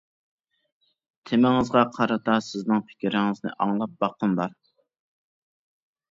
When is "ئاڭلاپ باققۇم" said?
3.65-4.33